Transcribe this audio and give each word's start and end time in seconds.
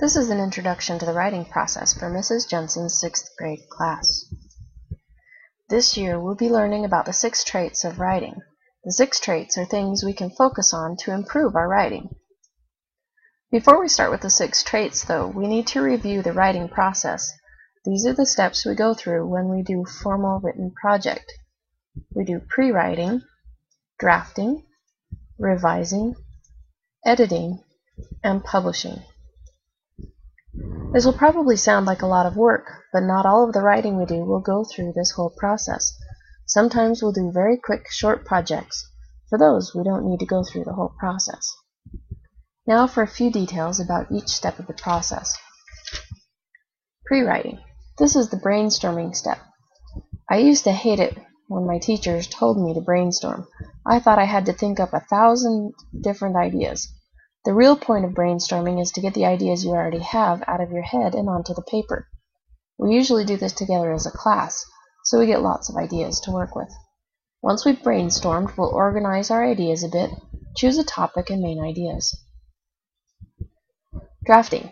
This 0.00 0.14
is 0.14 0.30
an 0.30 0.38
introduction 0.38 1.00
to 1.00 1.06
the 1.06 1.12
writing 1.12 1.44
process 1.44 1.92
for 1.92 2.08
Mrs. 2.08 2.48
Jensen's 2.48 3.00
sixth 3.00 3.30
grade 3.36 3.68
class. 3.68 4.32
This 5.70 5.96
year 5.96 6.20
we'll 6.20 6.36
be 6.36 6.48
learning 6.48 6.84
about 6.84 7.04
the 7.04 7.12
six 7.12 7.42
traits 7.42 7.82
of 7.82 7.98
writing. 7.98 8.36
The 8.84 8.92
six 8.92 9.18
traits 9.18 9.58
are 9.58 9.64
things 9.64 10.04
we 10.04 10.12
can 10.12 10.30
focus 10.30 10.72
on 10.72 10.96
to 10.98 11.10
improve 11.10 11.56
our 11.56 11.66
writing. 11.66 12.14
Before 13.50 13.80
we 13.80 13.88
start 13.88 14.12
with 14.12 14.20
the 14.20 14.30
six 14.30 14.62
traits, 14.62 15.02
though, 15.02 15.26
we 15.26 15.48
need 15.48 15.66
to 15.68 15.82
review 15.82 16.22
the 16.22 16.32
writing 16.32 16.68
process. 16.68 17.32
These 17.84 18.06
are 18.06 18.14
the 18.14 18.24
steps 18.24 18.64
we 18.64 18.76
go 18.76 18.94
through 18.94 19.26
when 19.26 19.48
we 19.48 19.62
do 19.62 19.84
formal 19.84 20.38
written 20.38 20.70
project. 20.80 21.32
We 22.14 22.24
do 22.24 22.40
pre-writing, 22.48 23.22
drafting, 23.98 24.64
revising, 25.40 26.14
editing, 27.04 27.64
and 28.22 28.44
publishing. 28.44 29.02
This 30.92 31.04
will 31.04 31.12
probably 31.12 31.56
sound 31.56 31.86
like 31.86 32.02
a 32.02 32.06
lot 32.06 32.26
of 32.26 32.36
work, 32.36 32.66
but 32.92 33.02
not 33.02 33.26
all 33.26 33.46
of 33.46 33.52
the 33.52 33.62
writing 33.62 33.98
we 33.98 34.06
do 34.06 34.24
will 34.24 34.40
go 34.40 34.64
through 34.64 34.92
this 34.94 35.12
whole 35.12 35.30
process. 35.36 35.92
Sometimes 36.46 37.02
we'll 37.02 37.12
do 37.12 37.30
very 37.30 37.58
quick, 37.58 37.90
short 37.90 38.24
projects. 38.24 38.86
For 39.28 39.38
those, 39.38 39.74
we 39.74 39.84
don't 39.84 40.08
need 40.08 40.20
to 40.20 40.26
go 40.26 40.42
through 40.42 40.64
the 40.64 40.72
whole 40.72 40.94
process. 40.98 41.46
Now 42.66 42.86
for 42.86 43.02
a 43.02 43.06
few 43.06 43.30
details 43.30 43.80
about 43.80 44.10
each 44.10 44.28
step 44.28 44.58
of 44.58 44.66
the 44.66 44.72
process. 44.72 45.36
Pre-writing. 47.06 47.58
This 47.98 48.16
is 48.16 48.30
the 48.30 48.36
brainstorming 48.36 49.14
step. 49.14 49.38
I 50.30 50.38
used 50.38 50.64
to 50.64 50.72
hate 50.72 51.00
it 51.00 51.18
when 51.48 51.66
my 51.66 51.78
teachers 51.78 52.26
told 52.26 52.62
me 52.62 52.74
to 52.74 52.80
brainstorm. 52.80 53.46
I 53.86 54.00
thought 54.00 54.18
I 54.18 54.24
had 54.24 54.46
to 54.46 54.52
think 54.52 54.80
up 54.80 54.92
a 54.92 55.00
thousand 55.00 55.72
different 55.98 56.36
ideas. 56.36 56.92
The 57.48 57.54
real 57.54 57.76
point 57.76 58.04
of 58.04 58.10
brainstorming 58.10 58.78
is 58.78 58.92
to 58.92 59.00
get 59.00 59.14
the 59.14 59.24
ideas 59.24 59.64
you 59.64 59.70
already 59.70 60.00
have 60.00 60.44
out 60.46 60.60
of 60.60 60.70
your 60.70 60.82
head 60.82 61.14
and 61.14 61.30
onto 61.30 61.54
the 61.54 61.62
paper. 61.62 62.06
We 62.76 62.94
usually 62.94 63.24
do 63.24 63.38
this 63.38 63.54
together 63.54 63.90
as 63.90 64.04
a 64.04 64.10
class, 64.10 64.62
so 65.04 65.18
we 65.18 65.24
get 65.24 65.40
lots 65.40 65.70
of 65.70 65.76
ideas 65.76 66.20
to 66.20 66.30
work 66.30 66.54
with. 66.54 66.70
Once 67.40 67.64
we've 67.64 67.80
brainstormed, 67.80 68.54
we'll 68.58 68.68
organize 68.68 69.30
our 69.30 69.42
ideas 69.42 69.82
a 69.82 69.88
bit, 69.88 70.10
choose 70.58 70.76
a 70.76 70.84
topic 70.84 71.30
and 71.30 71.40
main 71.40 71.58
ideas. 71.58 72.22
Drafting. 74.26 74.68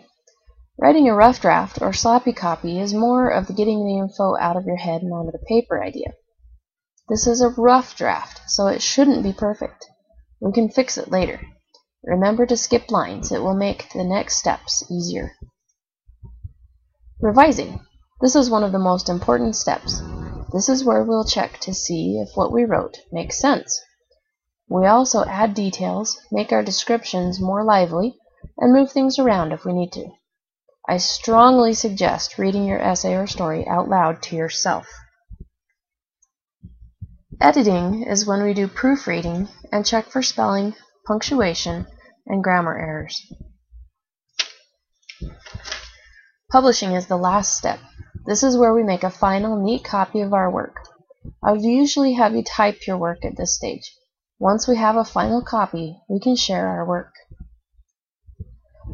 Writing 0.77 1.09
a 1.09 1.15
rough 1.15 1.41
draft 1.41 1.81
or 1.81 1.93
sloppy 1.93 2.31
copy 2.31 2.79
is 2.79 2.93
more 2.93 3.27
of 3.27 3.47
the 3.47 3.53
getting 3.53 3.87
the 3.87 3.97
info 3.97 4.37
out 4.37 4.55
of 4.55 4.67
your 4.67 4.77
head 4.77 5.01
and 5.01 5.11
onto 5.11 5.31
the 5.31 5.43
paper 5.47 5.83
idea. 5.83 6.13
This 7.09 7.25
is 7.25 7.41
a 7.41 7.49
rough 7.49 7.97
draft, 7.97 8.41
so 8.45 8.67
it 8.67 8.83
shouldn't 8.83 9.23
be 9.23 9.33
perfect. 9.33 9.87
We 10.39 10.51
can 10.51 10.69
fix 10.69 10.99
it 10.99 11.09
later. 11.09 11.41
Remember 12.07 12.45
to 12.45 12.55
skip 12.55 12.89
lines. 12.89 13.33
It 13.33 13.43
will 13.43 13.53
make 13.53 13.89
the 13.91 14.05
next 14.05 14.37
steps 14.37 14.89
easier. 14.89 15.33
Revising. 17.19 17.81
This 18.21 18.33
is 18.33 18.49
one 18.49 18.63
of 18.63 18.71
the 18.71 18.79
most 18.79 19.09
important 19.09 19.57
steps. 19.57 20.01
This 20.53 20.69
is 20.69 20.85
where 20.85 21.03
we'll 21.03 21.25
check 21.25 21.59
to 21.59 21.73
see 21.73 22.17
if 22.17 22.29
what 22.35 22.53
we 22.53 22.63
wrote 22.63 22.95
makes 23.11 23.37
sense. 23.37 23.81
We 24.69 24.85
also 24.85 25.25
add 25.25 25.53
details, 25.53 26.17
make 26.31 26.53
our 26.53 26.63
descriptions 26.63 27.41
more 27.41 27.65
lively, 27.65 28.17
and 28.57 28.71
move 28.71 28.89
things 28.89 29.19
around 29.19 29.51
if 29.51 29.65
we 29.65 29.73
need 29.73 29.91
to. 29.91 30.07
I 30.87 30.99
strongly 30.99 31.73
suggest 31.73 32.37
reading 32.37 32.63
your 32.63 32.81
essay 32.81 33.15
or 33.15 33.27
story 33.27 33.67
out 33.67 33.89
loud 33.89 34.21
to 34.23 34.37
yourself. 34.37 34.87
Editing 37.41 38.03
is 38.03 38.25
when 38.25 38.43
we 38.43 38.53
do 38.53 38.69
proofreading 38.69 39.49
and 39.73 39.85
check 39.85 40.05
for 40.05 40.23
spelling, 40.23 40.73
punctuation, 41.05 41.85
and 42.27 42.43
grammar 42.43 42.77
errors. 42.77 43.31
Publishing 46.51 46.93
is 46.93 47.07
the 47.07 47.17
last 47.17 47.57
step. 47.57 47.79
This 48.25 48.43
is 48.43 48.57
where 48.57 48.73
we 48.73 48.83
make 48.83 49.03
a 49.03 49.09
final, 49.09 49.61
neat 49.61 49.83
copy 49.83 50.21
of 50.21 50.33
our 50.33 50.49
work. 50.49 50.77
I 51.43 51.51
would 51.51 51.63
usually 51.63 52.13
have 52.13 52.35
you 52.35 52.43
type 52.43 52.87
your 52.87 52.97
work 52.97 53.25
at 53.25 53.35
this 53.35 53.55
stage. 53.55 53.93
Once 54.39 54.67
we 54.67 54.75
have 54.77 54.95
a 54.95 55.03
final 55.03 55.41
copy, 55.41 55.97
we 56.07 56.19
can 56.19 56.35
share 56.35 56.67
our 56.67 56.85
work. 56.85 57.13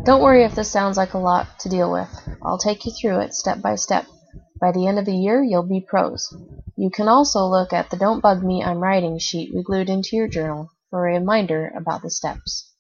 Don't 0.05 0.21
worry 0.21 0.43
if 0.43 0.55
this 0.55 0.71
sounds 0.71 0.97
like 0.97 1.13
a 1.13 1.19
lot 1.19 1.59
to 1.59 1.69
deal 1.69 1.91
with. 1.91 2.09
I'll 2.41 2.57
take 2.57 2.85
you 2.85 2.91
through 2.91 3.19
it 3.19 3.33
step 3.33 3.61
by 3.61 3.75
step. 3.75 4.05
By 4.59 4.71
the 4.71 4.87
end 4.87 4.97
of 4.97 5.05
the 5.05 5.15
year, 5.15 5.43
you'll 5.43 5.67
be 5.67 5.85
pros. 5.87 6.35
You 6.75 6.89
can 6.89 7.07
also 7.07 7.45
look 7.45 7.71
at 7.71 7.89
the 7.89 7.97
Don't 7.97 8.21
Bug 8.21 8.43
Me, 8.43 8.63
I'm 8.63 8.79
Writing 8.79 9.19
sheet 9.19 9.53
we 9.53 9.61
glued 9.61 9.89
into 9.89 10.15
your 10.15 10.27
journal 10.27 10.71
for 10.89 11.07
a 11.07 11.13
reminder 11.13 11.71
about 11.75 12.01
the 12.01 12.09
steps. 12.09 12.72